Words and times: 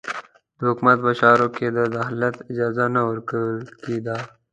د 0.57 0.59
حکومت 0.69 0.97
په 1.05 1.11
چارو 1.21 1.47
کې 1.55 1.67
د 1.69 1.79
دخالت 1.95 2.35
اجازه 2.51 2.85
نه 2.95 3.01
ورکول 3.09 3.57
کېده. 3.83 4.17